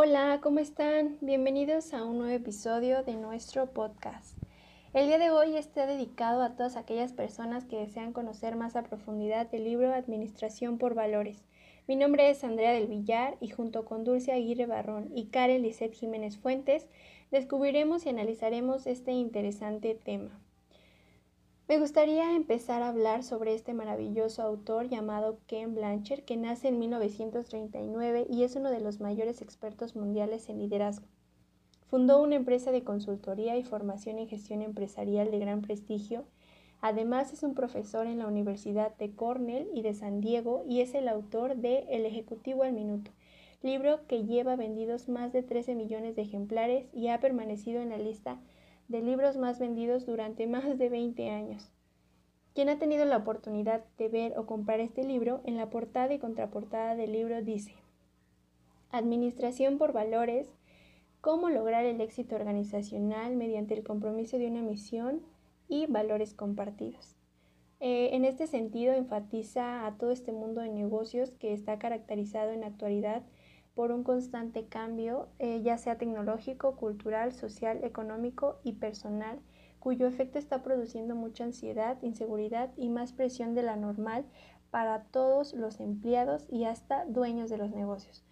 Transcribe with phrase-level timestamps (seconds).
[0.00, 1.18] Hola, ¿cómo están?
[1.20, 4.38] Bienvenidos a un nuevo episodio de nuestro podcast.
[4.94, 8.84] El día de hoy está dedicado a todas aquellas personas que desean conocer más a
[8.84, 11.42] profundidad el libro Administración por Valores.
[11.88, 15.92] Mi nombre es Andrea del Villar y junto con Dulce Aguirre Barrón y Karen Lisset
[15.92, 16.86] Jiménez Fuentes
[17.32, 20.30] descubriremos y analizaremos este interesante tema.
[21.68, 26.78] Me gustaría empezar a hablar sobre este maravilloso autor llamado Ken Blanchard, que nace en
[26.78, 31.06] 1939 y es uno de los mayores expertos mundiales en liderazgo.
[31.86, 36.24] Fundó una empresa de consultoría y formación en gestión empresarial de gran prestigio.
[36.80, 40.94] Además es un profesor en la Universidad de Cornell y de San Diego y es
[40.94, 43.10] el autor de El Ejecutivo al Minuto,
[43.62, 47.98] libro que lleva vendidos más de 13 millones de ejemplares y ha permanecido en la
[47.98, 48.57] lista de
[48.88, 51.70] libros más vendidos durante más de 20 años.
[52.54, 56.18] Quien ha tenido la oportunidad de ver o comprar este libro, en la portada y
[56.18, 57.74] contraportada del libro dice,
[58.90, 60.50] Administración por valores,
[61.20, 65.20] cómo lograr el éxito organizacional mediante el compromiso de una misión
[65.68, 67.14] y valores compartidos.
[67.80, 72.62] Eh, en este sentido, enfatiza a todo este mundo de negocios que está caracterizado en
[72.62, 73.22] la actualidad
[73.78, 79.38] por un constante cambio, eh, ya sea tecnológico, cultural, social, económico y personal,
[79.78, 84.24] cuyo efecto está produciendo mucha ansiedad, inseguridad y más presión de la normal
[84.72, 88.24] para todos los empleados y hasta dueños de los negocios.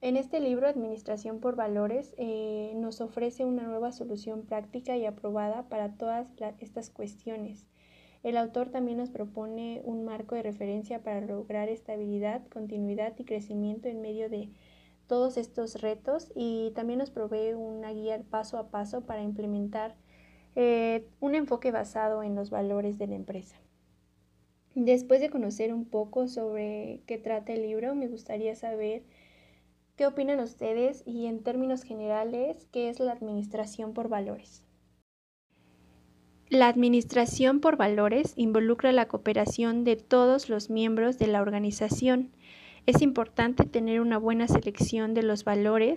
[0.00, 5.68] En este libro, Administración por Valores, eh, nos ofrece una nueva solución práctica y aprobada
[5.68, 6.28] para todas
[6.60, 7.66] estas cuestiones.
[8.22, 13.88] El autor también nos propone un marco de referencia para lograr estabilidad, continuidad y crecimiento
[13.88, 14.50] en medio de
[15.08, 19.96] todos estos retos y también nos provee una guía paso a paso para implementar
[20.54, 23.56] eh, un enfoque basado en los valores de la empresa.
[24.74, 29.02] Después de conocer un poco sobre qué trata el libro, me gustaría saber
[29.96, 34.62] qué opinan ustedes y en términos generales, qué es la administración por valores.
[36.50, 42.30] La administración por valores involucra la cooperación de todos los miembros de la organización
[42.88, 45.94] es importante tener una buena selección de los valores,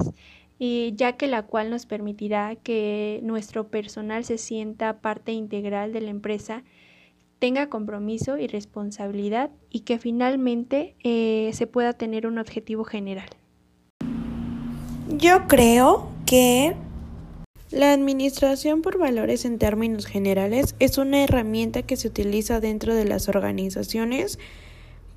[0.60, 6.02] y ya que la cual nos permitirá que nuestro personal se sienta parte integral de
[6.02, 6.66] la empresa,
[7.40, 13.30] tenga compromiso y responsabilidad y que finalmente eh, se pueda tener un objetivo general.
[15.08, 16.76] Yo creo que
[17.72, 23.06] la administración por valores en términos generales es una herramienta que se utiliza dentro de
[23.06, 24.40] las organizaciones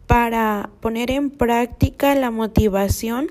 [0.07, 3.29] para poner en práctica la motivación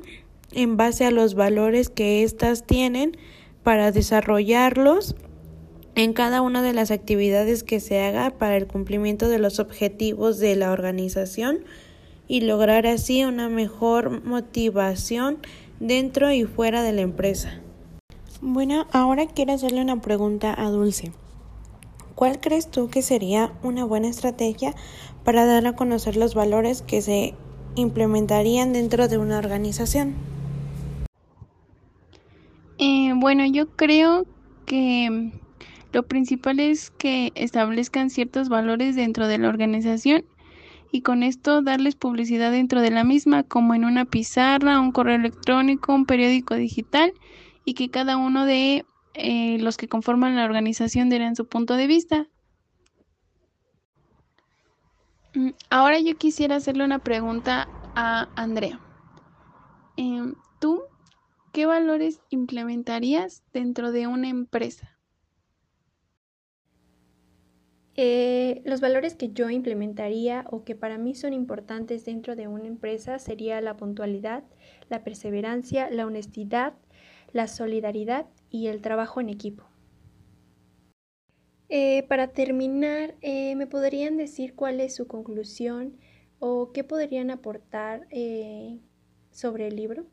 [0.52, 3.18] en base a los valores que éstas tienen
[3.64, 5.16] para desarrollarlos
[5.96, 10.40] en cada una de las actividades que se haga para el cumplimiento de los objetivos
[10.40, 11.60] de la organización
[12.28, 15.38] y lograr así una mejor motivación
[15.80, 17.60] dentro y fuera de la empresa.
[18.42, 21.12] Bueno, ahora quiero hacerle una pregunta a Dulce.
[22.16, 24.74] ¿Cuál crees tú que sería una buena estrategia
[25.24, 27.34] para dar a conocer los valores que se
[27.76, 30.14] implementarían dentro de una organización?
[32.78, 34.26] Eh, bueno, yo creo
[34.66, 35.32] que
[35.92, 40.26] lo principal es que establezcan ciertos valores dentro de la organización
[40.92, 45.16] y con esto darles publicidad dentro de la misma, como en una pizarra, un correo
[45.16, 47.14] electrónico, un periódico digital
[47.66, 51.88] y que cada uno de eh, los que conforman la organización den su punto de
[51.88, 52.28] vista.
[55.36, 58.80] Mm, ahora yo quisiera hacerle una pregunta a Andrea.
[59.98, 60.82] Em, ¿Tú
[61.52, 64.94] qué valores implementarías dentro de una empresa?
[67.96, 72.66] Eh, los valores que yo implementaría o que para mí son importantes dentro de una
[72.66, 74.44] empresa sería la puntualidad,
[74.90, 76.74] la perseverancia, la honestidad,
[77.34, 79.66] la solidaridad y el trabajo en equipo.
[81.70, 85.98] Eh, para terminar, eh, ¿me podrían decir cuál es su conclusión
[86.40, 88.80] o qué podrían aportar eh,
[89.32, 90.06] sobre el libro?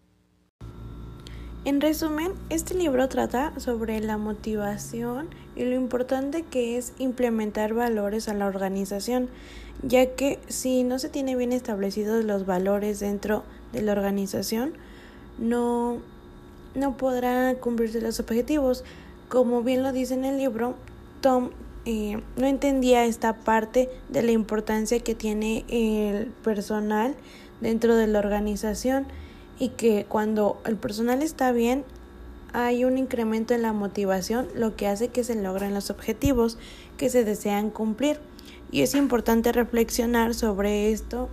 [1.66, 8.30] En resumen, este libro trata sobre la motivación y lo importante que es implementar valores
[8.30, 9.28] a la organización,
[9.82, 14.72] ya que si no se tiene bien establecidos los valores dentro de la organización,
[15.38, 16.00] no,
[16.74, 18.84] no podrá cumplirse los objetivos.
[19.28, 20.74] Como bien lo dice en el libro,
[21.20, 21.50] Tom
[21.84, 27.14] eh, no entendía esta parte de la importancia que tiene el personal
[27.60, 29.06] dentro de la organización
[29.58, 31.84] y que cuando el personal está bien
[32.52, 36.58] hay un incremento en la motivación, lo que hace que se logren los objetivos
[36.96, 38.18] que se desean cumplir.
[38.72, 41.28] Y es importante reflexionar sobre esto,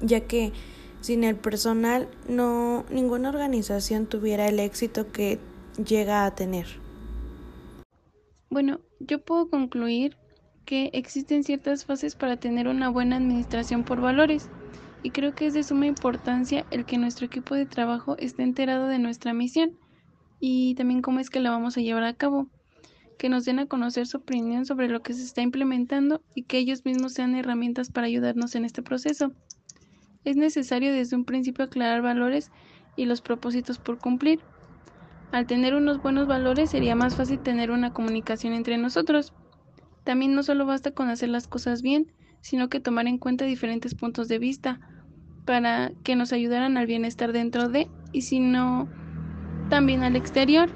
[0.00, 0.52] ya que
[1.02, 5.40] Sin el personal, no ninguna organización tuviera el éxito que
[5.84, 6.66] llega a tener.
[8.50, 10.16] Bueno, yo puedo concluir
[10.64, 14.48] que existen ciertas fases para tener una buena administración por valores
[15.02, 18.86] y creo que es de suma importancia el que nuestro equipo de trabajo esté enterado
[18.86, 19.76] de nuestra misión
[20.38, 22.46] y también cómo es que la vamos a llevar a cabo,
[23.18, 26.58] que nos den a conocer su opinión sobre lo que se está implementando y que
[26.58, 29.32] ellos mismos sean herramientas para ayudarnos en este proceso.
[30.24, 32.50] Es necesario desde un principio aclarar valores
[32.96, 34.40] y los propósitos por cumplir.
[35.32, 39.32] Al tener unos buenos valores sería más fácil tener una comunicación entre nosotros.
[40.04, 43.94] También no solo basta con hacer las cosas bien, sino que tomar en cuenta diferentes
[43.94, 44.80] puntos de vista
[45.44, 48.88] para que nos ayudaran al bienestar dentro de y si no
[49.70, 50.70] también al exterior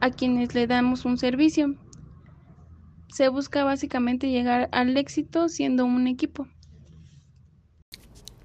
[0.00, 1.74] a quienes le damos un servicio.
[3.08, 6.46] Se busca básicamente llegar al éxito siendo un equipo.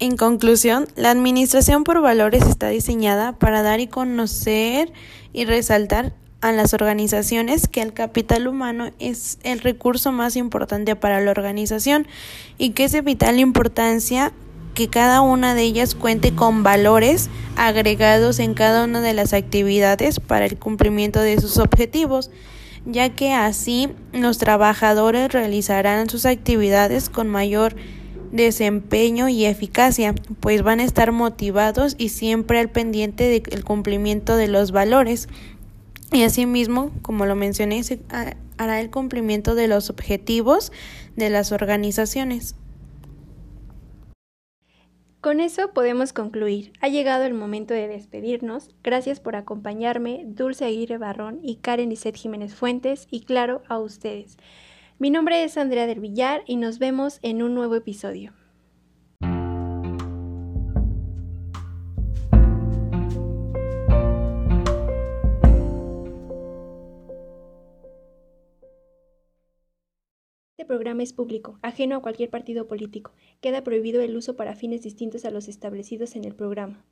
[0.04, 4.92] En conclusión, la administración por valores está diseñada para dar y conocer
[5.32, 6.12] y resaltar
[6.42, 12.06] a las organizaciones que el capital humano es el recurso más importante para la organización
[12.58, 14.30] y que es de vital importancia
[14.74, 20.20] que cada una de ellas cuente con valores agregados en cada una de las actividades
[20.20, 22.30] para el cumplimiento de sus objetivos,
[22.84, 27.74] ya que así los trabajadores realizarán sus actividades con mayor
[28.34, 34.48] desempeño y eficacia, pues van a estar motivados y siempre al pendiente del cumplimiento de
[34.48, 35.28] los valores.
[36.12, 37.80] Y asimismo, como lo mencioné,
[38.58, 40.72] hará el cumplimiento de los objetivos
[41.16, 42.56] de las organizaciones.
[45.20, 46.72] Con eso podemos concluir.
[46.80, 48.68] Ha llegado el momento de despedirnos.
[48.82, 54.36] Gracias por acompañarme, Dulce Aguirre Barrón y Karen Lisette Jiménez Fuentes, y claro, a ustedes.
[54.96, 58.32] Mi nombre es Andrea del Villar y nos vemos en un nuevo episodio.
[70.56, 73.12] Este programa es público, ajeno a cualquier partido político.
[73.40, 76.84] Queda prohibido el uso para fines distintos a los establecidos en el programa.